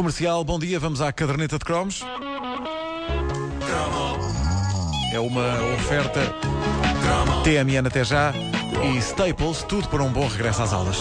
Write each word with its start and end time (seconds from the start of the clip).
Comercial, 0.00 0.42
bom 0.42 0.58
dia, 0.58 0.80
vamos 0.80 1.02
à 1.02 1.12
caderneta 1.12 1.58
de 1.58 1.64
cromos. 1.66 2.00
É 5.12 5.20
uma 5.20 5.74
oferta 5.74 6.20
TMN 7.44 7.86
até 7.86 8.02
já 8.02 8.32
e 8.82 8.96
Staples, 8.96 9.62
tudo 9.64 9.86
para 9.88 10.02
um 10.02 10.10
bom 10.10 10.26
regresso 10.26 10.62
às 10.62 10.72
aulas. 10.72 10.96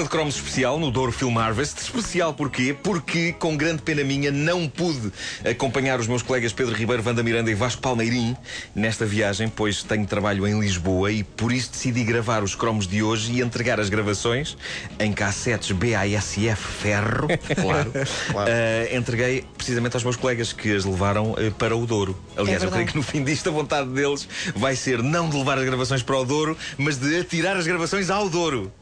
Caderneta 0.00 0.02
de 0.02 0.08
cromos 0.08 0.36
especial 0.36 0.78
no 0.78 0.90
Douro 0.90 1.12
Film 1.12 1.36
Harvest. 1.38 1.78
Especial 1.78 2.32
porquê? 2.32 2.74
Porque, 2.82 3.32
com 3.32 3.56
grande 3.56 3.82
pena 3.82 4.02
minha, 4.02 4.30
não 4.30 4.68
pude 4.68 5.12
acompanhar 5.44 6.00
os 6.00 6.06
meus 6.06 6.22
colegas 6.22 6.52
Pedro 6.52 6.74
Ribeiro, 6.74 7.02
Vanda 7.02 7.22
Miranda 7.22 7.50
e 7.50 7.54
Vasco 7.54 7.82
Palmeirim 7.82 8.36
nesta 8.74 9.04
viagem, 9.04 9.48
pois 9.48 9.82
tenho 9.82 10.06
trabalho 10.06 10.46
em 10.46 10.58
Lisboa 10.58 11.12
e 11.12 11.22
por 11.22 11.52
isso 11.52 11.72
decidi 11.72 12.04
gravar 12.04 12.42
os 12.42 12.54
cromos 12.54 12.86
de 12.86 13.02
hoje 13.02 13.32
e 13.32 13.40
entregar 13.40 13.80
as 13.80 13.88
gravações 13.88 14.56
em 14.98 15.12
cassetes 15.12 15.70
BASF 15.72 16.56
Ferro, 16.56 17.28
claro. 17.60 17.92
claro. 18.30 18.50
Uh, 18.50 18.96
entreguei 18.96 19.44
precisamente 19.56 19.96
aos 19.96 20.04
meus 20.04 20.16
colegas 20.16 20.52
que 20.52 20.74
as 20.74 20.84
levaram 20.84 21.32
uh, 21.32 21.50
para 21.58 21.76
o 21.76 21.86
Douro. 21.86 22.18
Aliás, 22.36 22.62
É 22.62 22.66
eu 22.66 22.70
creio 22.70 22.86
que 22.86 22.96
no 22.96 23.02
fim 23.02 23.22
disto 23.24 23.48
a 23.48 23.52
vontade 23.52 23.90
deles 23.90 24.28
vai 24.54 24.76
ser 24.76 25.02
não 25.02 25.28
de 25.28 25.36
levar 25.36 25.58
as 25.58 25.64
gravações 25.64 26.02
para 26.02 26.18
o 26.18 26.24
Douro, 26.24 26.56
mas 26.78 26.96
de 26.96 27.20
atirar 27.20 27.56
as 27.56 27.66
gravações 27.66 28.08
ao 28.08 28.28
Douro 28.28 28.72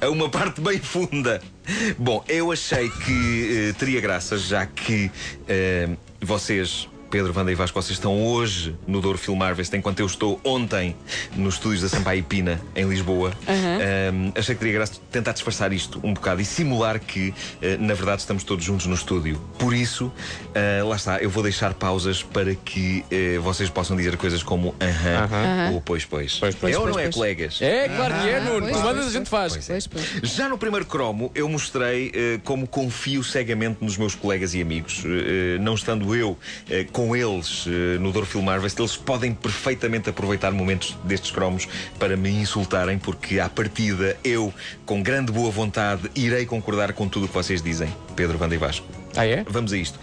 a 0.00 0.08
uma 0.10 0.28
parte 0.28 0.60
bem 0.60 0.78
funda. 0.78 1.40
Bom, 1.98 2.24
eu 2.28 2.52
achei 2.52 2.88
que 2.88 3.70
eh, 3.70 3.72
teria 3.78 4.00
graça, 4.00 4.38
já 4.38 4.66
que 4.66 5.10
eh, 5.48 5.88
vocês. 6.20 6.88
Pedro, 7.10 7.32
Vanda 7.32 7.52
e 7.52 7.54
Vasco, 7.54 7.80
vocês 7.80 7.96
estão 7.96 8.20
hoje 8.20 8.74
no 8.86 9.00
Douro 9.00 9.16
Film 9.16 9.40
Harvest, 9.42 9.74
enquanto 9.76 10.00
eu 10.00 10.06
estou 10.06 10.40
ontem 10.44 10.96
nos 11.36 11.54
estúdios 11.54 11.82
da 11.82 11.88
Sampaio 11.88 12.24
Pina, 12.24 12.60
em 12.74 12.88
Lisboa. 12.88 13.32
Um, 13.48 14.32
achei 14.34 14.54
que 14.54 14.58
teria 14.58 14.74
graça 14.74 14.94
tentar 15.10 15.32
disfarçar 15.32 15.72
isto 15.72 16.00
um 16.02 16.12
bocado 16.12 16.40
e 16.40 16.44
simular 16.44 16.98
que, 16.98 17.32
eh, 17.62 17.76
na 17.78 17.94
verdade, 17.94 18.20
estamos 18.22 18.42
todos 18.42 18.64
juntos 18.64 18.86
no 18.86 18.94
estúdio. 18.94 19.40
Por 19.58 19.72
isso, 19.72 20.12
eh, 20.54 20.82
lá 20.82 20.96
está, 20.96 21.18
eu 21.18 21.30
vou 21.30 21.42
deixar 21.42 21.74
pausas 21.74 22.22
para 22.22 22.54
que 22.54 23.04
eh, 23.10 23.38
vocês 23.38 23.70
possam 23.70 23.96
dizer 23.96 24.16
coisas 24.16 24.42
como 24.42 24.74
aham 24.80 25.72
ou 25.72 25.80
pois, 25.80 26.04
pois. 26.04 26.38
Pois, 26.38 26.54
pois, 26.54 26.74
é 26.74 26.78
ou 26.78 26.84
pois, 26.84 26.94
não 26.94 27.00
é, 27.00 27.04
pois. 27.04 27.14
colegas? 27.14 27.62
É, 27.62 27.88
claro 27.88 28.14
que 28.14 28.28
é, 28.28 28.40
Nuno. 28.40 28.60
pois, 28.60 28.72
Tu 28.72 28.78
mandas, 28.78 28.94
pois, 28.96 29.06
a 29.06 29.18
gente 29.18 29.28
faz. 29.28 29.52
Pois 29.52 29.70
é. 29.70 29.72
Pois, 29.72 29.86
pois. 29.86 30.32
Já 30.32 30.48
no 30.48 30.58
primeiro 30.58 30.86
cromo, 30.86 31.30
eu 31.34 31.48
mostrei 31.48 32.12
como 32.44 32.66
confio 32.66 33.22
cegamente 33.22 33.78
nos 33.80 33.96
meus 33.96 34.14
colegas 34.14 34.54
e 34.54 34.60
amigos. 34.60 35.04
Não 35.60 35.74
estando 35.74 36.14
eu 36.14 36.36
com 36.96 37.14
eles 37.14 37.66
eh, 37.66 37.98
no 37.98 38.10
Douro 38.10 38.26
Film 38.26 38.48
Harvest, 38.48 38.80
eles 38.80 38.96
podem 38.96 39.34
perfeitamente 39.34 40.08
aproveitar 40.08 40.50
momentos 40.50 40.96
destes 41.04 41.30
cromos 41.30 41.68
para 41.98 42.16
me 42.16 42.30
insultarem, 42.30 42.98
porque 42.98 43.38
à 43.38 43.50
partida 43.50 44.16
eu, 44.24 44.50
com 44.86 45.02
grande 45.02 45.30
boa 45.30 45.50
vontade, 45.50 46.10
irei 46.14 46.46
concordar 46.46 46.94
com 46.94 47.06
tudo 47.06 47.26
o 47.26 47.28
que 47.28 47.34
vocês 47.34 47.60
dizem. 47.60 47.94
Pedro, 48.16 48.38
Vanda 48.38 48.54
e 48.54 48.58
Vasco. 48.58 48.86
Ah, 49.14 49.26
é? 49.26 49.44
Vamos 49.46 49.74
a 49.74 49.76
isto. 49.76 50.00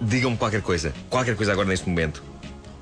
Digam-me 0.00 0.36
qualquer 0.36 0.62
coisa. 0.62 0.92
Qualquer 1.08 1.36
coisa 1.36 1.52
agora 1.52 1.68
neste 1.68 1.88
momento. 1.88 2.24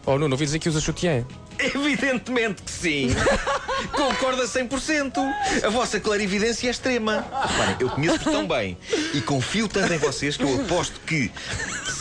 Oh, 0.07 0.17
Nuno, 0.17 0.33
ouvi 0.33 0.47
dizer 0.47 0.59
que 0.59 0.71
usa 0.71 0.81
chutiã. 0.81 1.27
Evidentemente 1.59 2.63
que 2.63 2.71
sim! 2.71 3.09
Concordo 3.93 4.41
a 4.41 4.47
100%! 4.47 5.13
A 5.63 5.69
vossa 5.69 6.01
clarividência 6.01 6.67
é 6.67 6.71
extrema. 6.71 7.27
Reparem, 7.31 7.77
eu 7.79 7.91
conheço-vos 7.91 8.25
tão 8.25 8.49
bem 8.49 8.79
e 9.13 9.21
confio 9.21 9.69
tanto 9.69 9.93
em 9.93 9.99
vocês 9.99 10.39
que 10.39 10.45
eu 10.45 10.63
aposto 10.63 10.99
que 11.01 11.31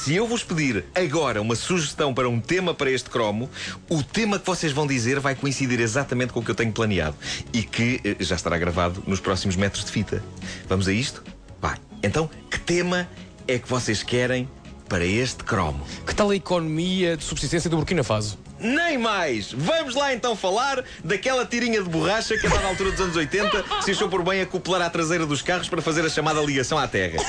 se 0.03 0.15
eu 0.15 0.25
vos 0.25 0.43
pedir 0.43 0.85
agora 0.95 1.41
uma 1.41 1.55
sugestão 1.55 2.13
para 2.13 2.29
um 2.29 2.39
tema 2.39 2.73
para 2.73 2.89
este 2.89 3.09
cromo, 3.09 3.49
o 3.89 4.01
tema 4.01 4.39
que 4.39 4.45
vocês 4.45 4.71
vão 4.71 4.87
dizer 4.87 5.19
vai 5.19 5.35
coincidir 5.35 5.79
exatamente 5.81 6.31
com 6.31 6.39
o 6.39 6.43
que 6.43 6.49
eu 6.49 6.55
tenho 6.55 6.71
planeado 6.71 7.17
e 7.51 7.63
que 7.63 7.99
eh, 8.05 8.15
já 8.19 8.35
estará 8.35 8.57
gravado 8.57 9.03
nos 9.05 9.19
próximos 9.19 9.57
metros 9.57 9.83
de 9.83 9.91
fita. 9.91 10.23
Vamos 10.69 10.87
a 10.87 10.93
isto? 10.93 11.21
Vai. 11.61 11.77
Então, 12.01 12.29
que 12.49 12.59
tema 12.59 13.09
é 13.45 13.59
que 13.59 13.67
vocês 13.67 14.01
querem 14.01 14.47
para 14.87 15.05
este 15.05 15.43
cromo? 15.43 15.85
Que 16.07 16.15
tal 16.15 16.29
a 16.29 16.35
economia 16.35 17.17
de 17.17 17.23
subsistência 17.23 17.69
do 17.69 17.75
Burkina 17.75 18.03
Faso? 18.03 18.37
Nem 18.59 18.97
mais! 18.97 19.51
Vamos 19.53 19.95
lá 19.95 20.13
então 20.13 20.35
falar 20.35 20.83
daquela 21.03 21.45
tirinha 21.45 21.81
de 21.81 21.89
borracha 21.89 22.37
que 22.37 22.45
a 22.45 22.49
dada 22.49 22.67
altura 22.67 22.91
dos 22.91 23.01
anos 23.01 23.15
80 23.15 23.81
se 23.81 23.91
achou 23.91 24.09
por 24.09 24.23
bem 24.23 24.41
acoplar 24.41 24.81
à 24.81 24.89
traseira 24.89 25.25
dos 25.25 25.41
carros 25.41 25.69
para 25.69 25.81
fazer 25.81 26.05
a 26.05 26.09
chamada 26.09 26.41
ligação 26.41 26.77
à 26.77 26.87
terra. 26.87 27.19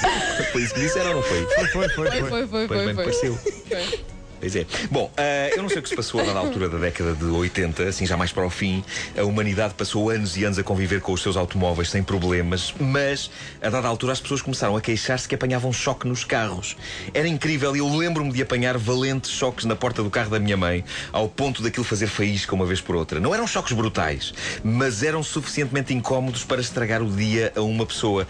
Foi 0.52 0.62
isso 0.62 0.74
que 0.74 0.80
disseram, 0.80 1.14
não 1.14 1.22
foi? 1.22 1.46
Foi, 1.46 1.66
foi, 1.68 1.88
Foi, 1.88 2.10
foi, 2.10 2.46
foi, 2.48 2.68
foi. 2.68 2.76
bem, 2.78 2.86
me 2.88 2.94
foi. 2.94 3.04
pareceu. 3.04 3.36
Foi. 3.36 4.09
Pois 4.40 4.56
é. 4.56 4.66
Bom, 4.90 5.12
ah, 5.18 5.50
eu 5.54 5.62
não 5.62 5.68
sei 5.68 5.78
o 5.78 5.82
que 5.82 5.90
se 5.90 5.94
passou 5.94 6.18
a 6.18 6.24
dada 6.24 6.38
altura 6.38 6.68
da 6.68 6.78
década 6.78 7.12
de 7.12 7.26
80, 7.26 7.84
assim 7.84 8.06
já 8.06 8.16
mais 8.16 8.32
para 8.32 8.46
o 8.46 8.48
fim. 8.48 8.82
A 9.16 9.22
humanidade 9.22 9.74
passou 9.74 10.08
anos 10.08 10.34
e 10.38 10.44
anos 10.44 10.58
a 10.58 10.62
conviver 10.62 11.02
com 11.02 11.12
os 11.12 11.20
seus 11.20 11.36
automóveis 11.36 11.90
sem 11.90 12.02
problemas, 12.02 12.74
mas 12.80 13.30
a 13.60 13.68
dada 13.68 13.86
altura 13.86 14.14
as 14.14 14.20
pessoas 14.20 14.40
começaram 14.40 14.74
a 14.76 14.80
queixar-se 14.80 15.28
que 15.28 15.34
apanhavam 15.34 15.70
choque 15.72 16.08
nos 16.08 16.24
carros. 16.24 16.74
Era 17.12 17.28
incrível 17.28 17.76
e 17.76 17.80
eu 17.80 17.88
lembro-me 17.94 18.32
de 18.32 18.40
apanhar 18.40 18.78
valentes 18.78 19.30
choques 19.30 19.66
na 19.66 19.76
porta 19.76 20.02
do 20.02 20.08
carro 20.08 20.30
da 20.30 20.38
minha 20.38 20.56
mãe, 20.56 20.82
ao 21.12 21.28
ponto 21.28 21.62
daquilo 21.62 21.84
fazer 21.84 22.06
faísca 22.06 22.54
uma 22.54 22.64
vez 22.64 22.80
por 22.80 22.96
outra. 22.96 23.20
Não 23.20 23.34
eram 23.34 23.46
choques 23.46 23.74
brutais, 23.74 24.32
mas 24.64 25.02
eram 25.02 25.22
suficientemente 25.22 25.92
incómodos 25.92 26.44
para 26.44 26.62
estragar 26.62 27.02
o 27.02 27.10
dia 27.10 27.52
a 27.54 27.60
uma 27.60 27.84
pessoa. 27.84 28.26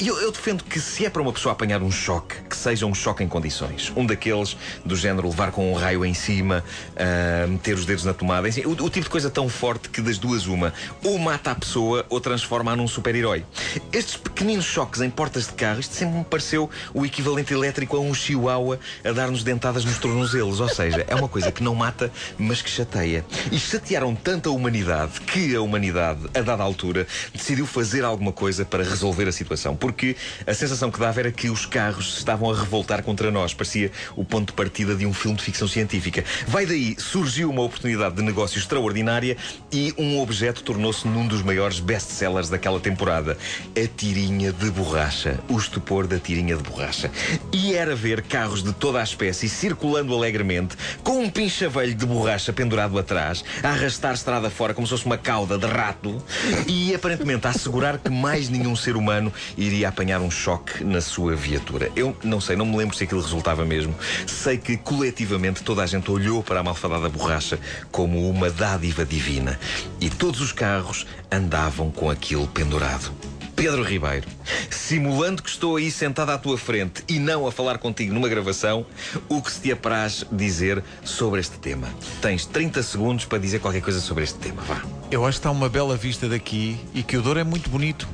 Eu, 0.00 0.20
eu 0.20 0.32
defendo 0.32 0.64
que 0.64 0.80
se 0.80 1.06
é 1.06 1.10
para 1.10 1.22
uma 1.22 1.32
pessoa 1.32 1.52
apanhar 1.52 1.80
um 1.80 1.90
choque, 1.90 2.34
que 2.48 2.56
seja 2.56 2.86
um 2.86 2.94
choque 2.94 3.22
em 3.22 3.28
condições. 3.28 3.92
Um 3.94 4.04
daqueles 4.04 4.56
do 4.84 4.96
género 4.96 5.28
levar 5.28 5.52
com 5.52 5.72
um 5.72 5.74
raio 5.74 6.04
em 6.04 6.14
cima, 6.14 6.64
ah, 6.96 7.46
meter 7.46 7.74
os 7.74 7.86
dedos 7.86 8.04
na 8.04 8.12
tomada. 8.12 8.48
O, 8.66 8.70
o 8.70 8.90
tipo 8.90 9.04
de 9.04 9.10
coisa 9.10 9.30
tão 9.30 9.48
forte 9.48 9.88
que 9.88 10.00
das 10.00 10.18
duas 10.18 10.46
uma, 10.46 10.74
ou 11.04 11.18
mata 11.18 11.52
a 11.52 11.54
pessoa 11.54 12.04
ou 12.08 12.20
transforma-a 12.20 12.74
num 12.74 12.88
super-herói. 12.88 13.44
Estes 13.92 14.16
pequeninos 14.16 14.64
choques 14.64 15.00
em 15.00 15.10
portas 15.10 15.46
de 15.46 15.52
carro, 15.52 15.78
isto 15.78 15.94
sempre 15.94 16.18
me 16.18 16.24
pareceu 16.24 16.68
o 16.92 17.06
equivalente 17.06 17.52
elétrico 17.52 17.96
a 17.96 18.00
um 18.00 18.12
chihuahua 18.12 18.80
a 19.04 19.12
dar-nos 19.12 19.44
dentadas 19.44 19.84
nos 19.84 19.98
tornozelos. 19.98 20.58
Ou 20.58 20.68
seja, 20.68 21.04
é 21.06 21.14
uma 21.14 21.28
coisa 21.28 21.52
que 21.52 21.62
não 21.62 21.76
mata, 21.76 22.10
mas 22.36 22.60
que 22.60 22.70
chateia. 22.70 23.24
E 23.52 23.58
chatearam 23.58 24.16
tanto 24.16 24.48
a 24.48 24.52
humanidade 24.52 25.20
que 25.20 25.54
a 25.54 25.60
humanidade, 25.60 26.20
a 26.34 26.40
dada 26.40 26.62
altura, 26.62 27.06
decidiu 27.32 27.66
fazer 27.66 28.04
alguma 28.04 28.32
coisa 28.32 28.64
para 28.64 28.82
resolver 28.82 29.28
a 29.28 29.32
situação. 29.32 29.76
Porque 29.82 30.14
a 30.46 30.54
sensação 30.54 30.92
que 30.92 31.00
dava 31.00 31.18
era 31.18 31.32
que 31.32 31.50
os 31.50 31.66
carros 31.66 32.12
se 32.12 32.18
estavam 32.18 32.48
a 32.48 32.54
revoltar 32.54 33.02
contra 33.02 33.32
nós. 33.32 33.52
Parecia 33.52 33.90
o 34.14 34.24
ponto 34.24 34.50
de 34.50 34.52
partida 34.52 34.94
de 34.94 35.04
um 35.04 35.12
filme 35.12 35.36
de 35.36 35.42
ficção 35.42 35.66
científica. 35.66 36.24
Vai 36.46 36.64
daí, 36.64 36.94
surgiu 36.96 37.50
uma 37.50 37.62
oportunidade 37.62 38.14
de 38.14 38.22
negócio 38.22 38.60
extraordinária 38.60 39.36
e 39.72 39.92
um 39.98 40.20
objeto 40.20 40.62
tornou-se 40.62 41.08
num 41.08 41.26
dos 41.26 41.42
maiores 41.42 41.80
best-sellers 41.80 42.48
daquela 42.48 42.78
temporada. 42.78 43.36
A 43.76 43.88
tirinha 43.96 44.52
de 44.52 44.70
borracha. 44.70 45.40
O 45.48 45.58
estupor 45.58 46.06
da 46.06 46.20
tirinha 46.20 46.54
de 46.56 46.62
borracha. 46.62 47.10
E 47.52 47.74
era 47.74 47.96
ver 47.96 48.22
carros 48.22 48.62
de 48.62 48.72
toda 48.72 49.00
a 49.00 49.02
espécie 49.02 49.48
circulando 49.48 50.14
alegremente, 50.14 50.76
com 51.02 51.24
um 51.24 51.28
pinchavelho 51.28 51.92
de 51.92 52.06
borracha 52.06 52.52
pendurado 52.52 52.96
atrás, 53.00 53.44
a 53.64 53.70
arrastar 53.70 54.14
estrada 54.14 54.48
fora 54.48 54.74
como 54.74 54.86
se 54.86 54.92
fosse 54.92 55.06
uma 55.06 55.18
cauda 55.18 55.58
de 55.58 55.66
rato 55.66 56.22
e 56.68 56.94
aparentemente 56.94 57.48
a 57.48 57.50
assegurar 57.50 57.98
que 57.98 58.10
mais 58.10 58.48
nenhum 58.48 58.76
ser 58.76 58.94
humano 58.94 59.32
iria 59.72 59.88
apanhar 59.88 60.20
um 60.20 60.30
choque 60.30 60.84
na 60.84 61.00
sua 61.00 61.34
viatura. 61.34 61.90
Eu 61.96 62.14
não 62.22 62.40
sei, 62.40 62.56
não 62.56 62.66
me 62.66 62.76
lembro 62.76 62.94
se 62.94 63.04
aquilo 63.04 63.22
resultava 63.22 63.64
mesmo. 63.64 63.94
Sei 64.26 64.58
que 64.58 64.76
coletivamente 64.76 65.62
toda 65.62 65.82
a 65.82 65.86
gente 65.86 66.10
olhou 66.10 66.42
para 66.42 66.60
a 66.60 66.62
malfadada 66.62 67.08
borracha 67.08 67.58
como 67.90 68.28
uma 68.28 68.50
dádiva 68.50 69.04
divina 69.04 69.58
e 70.00 70.10
todos 70.10 70.40
os 70.40 70.52
carros 70.52 71.06
andavam 71.30 71.90
com 71.90 72.10
aquilo 72.10 72.46
pendurado. 72.46 73.12
Pedro 73.56 73.82
Ribeiro, 73.82 74.26
simulando 74.70 75.42
que 75.42 75.48
estou 75.48 75.76
aí 75.76 75.90
sentado 75.90 76.30
à 76.30 76.38
tua 76.38 76.58
frente 76.58 77.04
e 77.08 77.18
não 77.18 77.46
a 77.46 77.52
falar 77.52 77.78
contigo 77.78 78.12
numa 78.12 78.28
gravação, 78.28 78.84
o 79.28 79.40
que 79.40 79.52
se 79.52 79.60
te 79.60 79.72
apraz 79.72 80.24
dizer 80.32 80.82
sobre 81.04 81.40
este 81.40 81.58
tema? 81.58 81.88
Tens 82.20 82.44
30 82.44 82.82
segundos 82.82 83.24
para 83.24 83.38
dizer 83.38 83.60
qualquer 83.60 83.82
coisa 83.82 84.00
sobre 84.00 84.24
este 84.24 84.38
tema, 84.38 84.62
vá. 84.62 84.82
Eu 85.10 85.24
acho 85.24 85.38
que 85.38 85.40
está 85.40 85.50
uma 85.50 85.68
bela 85.68 85.96
vista 85.96 86.28
daqui 86.28 86.80
e 86.94 87.02
que 87.02 87.16
o 87.16 87.22
Douro 87.22 87.38
é 87.38 87.44
muito 87.44 87.70
bonito. 87.70 88.08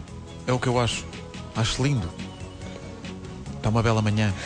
É 0.47 0.53
o 0.53 0.59
que 0.59 0.67
eu 0.67 0.79
acho. 0.79 1.07
Acho 1.59 1.83
lindo. 1.83 2.09
Está 3.57 3.69
uma 3.69 3.83
bela 3.83 4.01
manhã. 4.01 4.33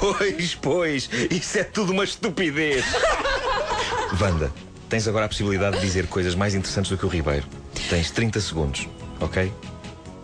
Pois, 0.00 0.54
pois, 0.54 1.10
isso 1.30 1.58
é 1.58 1.62
tudo 1.62 1.92
uma 1.92 2.02
estupidez. 2.02 2.82
Wanda, 4.20 4.50
tens 4.88 5.06
agora 5.06 5.26
a 5.26 5.28
possibilidade 5.28 5.76
de 5.78 5.82
dizer 5.82 6.06
coisas 6.08 6.34
mais 6.34 6.54
interessantes 6.54 6.90
do 6.90 6.96
que 6.98 7.04
o 7.04 7.08
Ribeiro. 7.08 7.46
Tens 7.88 8.10
30 8.10 8.40
segundos, 8.40 8.88
ok? 9.20 9.52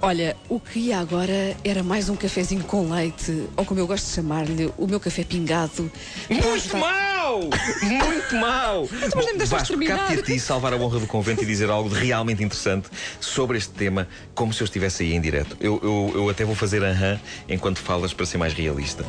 Olha, 0.03 0.37
o 0.49 0.59
que 0.59 0.79
ia 0.81 0.99
agora 0.99 1.55
era 1.63 1.83
mais 1.83 2.09
um 2.09 2.17
cafezinho 2.17 2.65
com 2.65 2.91
leite, 2.91 3.47
ou 3.57 3.65
como 3.65 3.79
eu 3.79 3.87
gosto 3.87 4.07
de 4.07 4.13
chamar-lhe, 4.15 4.73
o 4.77 4.87
meu 4.87 4.99
café 4.99 5.23
pingado. 5.23 5.93
Muito 6.31 6.49
ajudar- 6.49 6.79
mau! 7.27 7.41
Muito 7.83 8.37
mau! 8.37 8.89
Mas 8.93 9.15
nem 9.15 9.33
me 9.33 9.39
deixaste 9.39 9.69
terminar. 9.69 9.99
cabe-te 9.99 10.21
a 10.21 10.23
ti 10.23 10.41
salvar 10.41 10.73
a 10.73 10.77
honra 10.77 11.01
do 11.01 11.07
convento 11.07 11.43
e 11.43 11.47
dizer 11.47 11.69
algo 11.71 11.89
de 11.89 11.97
realmente 11.97 12.43
interessante 12.43 12.89
sobre 13.21 13.59
este 13.59 13.73
tema, 13.73 14.07
como 14.35 14.53
se 14.53 14.63
eu 14.63 14.65
estivesse 14.65 15.03
aí 15.03 15.13
em 15.15 15.21
direto. 15.21 15.57
Eu, 15.61 15.81
eu, 15.83 16.13
eu 16.15 16.29
até 16.31 16.45
vou 16.45 16.55
fazer 16.55 16.83
aham 16.85 17.19
enquanto 17.49 17.79
falas 17.79 18.13
para 18.13 18.27
ser 18.27 18.39
mais 18.39 18.53
realista. 18.53 19.05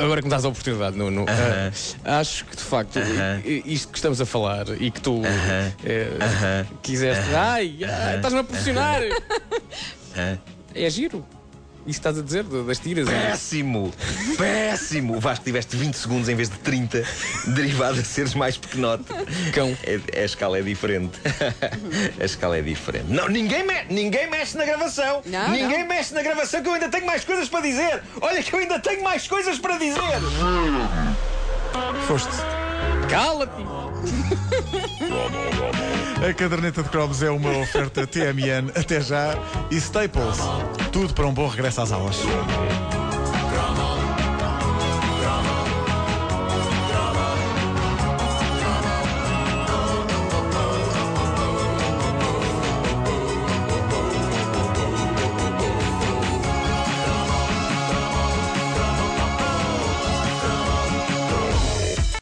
Agora 0.00 0.20
que 0.20 0.26
me 0.26 0.30
dás 0.30 0.44
a 0.44 0.48
oportunidade, 0.48 0.96
Nuno, 0.96 1.22
Aham. 1.28 1.72
ah, 2.04 2.18
acho 2.18 2.44
que 2.46 2.56
de 2.56 2.62
facto 2.62 2.98
i- 3.44 3.62
isto 3.66 3.88
que 3.92 3.98
estamos 3.98 4.20
a 4.20 4.26
falar 4.26 4.66
e 4.80 4.90
que 4.90 5.00
tu 5.00 5.22
eh, 5.84 6.64
quiseste. 6.82 7.32
Ai, 7.34 7.78
ai, 7.84 8.16
estás-me 8.16 8.40
a 8.40 8.44
pressionar! 8.44 9.00
É 10.74 10.90
giro. 10.90 11.24
Isso 11.86 12.00
estás 12.00 12.18
a 12.18 12.22
dizer 12.22 12.42
das 12.42 12.78
tiras. 12.78 13.06
e- 13.06 13.10
Péssimo! 13.10 13.92
Péssimo! 14.36 15.20
Vasco, 15.20 15.44
tiveste 15.44 15.76
20 15.76 15.94
segundos 15.94 16.28
em 16.28 16.34
vez 16.34 16.48
de 16.50 16.56
30, 16.58 17.04
derivado 17.46 18.00
a 18.00 18.04
seres 18.04 18.34
mais 18.34 18.56
pequenote. 18.56 19.04
Cão. 19.54 19.76
É- 19.84 20.20
a 20.22 20.24
escala 20.24 20.58
é 20.58 20.62
diferente. 20.62 21.18
A 22.20 22.24
escala 22.24 22.58
é 22.58 22.62
diferente. 22.62 23.06
Não, 23.08 23.28
ninguém, 23.28 23.62
me- 23.64 23.84
ninguém 23.90 24.28
mexe 24.28 24.56
na 24.56 24.64
gravação. 24.64 25.22
Não, 25.26 25.50
ninguém 25.50 25.86
mexe 25.86 26.12
na 26.14 26.22
gravação 26.22 26.62
que 26.62 26.68
eu 26.68 26.72
ainda 26.74 26.88
tenho 26.88 27.06
mais 27.06 27.24
coisas 27.24 27.48
para 27.48 27.60
dizer. 27.60 28.02
Olha 28.20 28.42
que 28.42 28.52
eu 28.52 28.58
ainda 28.58 28.78
tenho 28.80 29.02
mais 29.04 29.26
coisas 29.28 29.58
para 29.58 29.76
dizer. 29.78 30.00
Foste. 32.06 32.28
Cala-te! 33.08 33.62
A 36.28 36.34
caderneta 36.34 36.82
de 36.82 36.88
cromos 36.88 37.22
é 37.22 37.30
uma 37.30 37.58
oferta 37.58 38.06
TMN 38.06 38.70
até 38.74 39.00
já 39.00 39.38
e 39.70 39.76
Staples. 39.76 40.38
Tudo 40.90 41.14
para 41.14 41.26
um 41.26 41.32
bom 41.32 41.46
regresso 41.46 41.80
às 41.82 41.92
aulas. 41.92 42.16